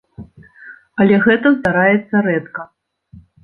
[1.05, 2.69] Але гэта здараецца рэдка.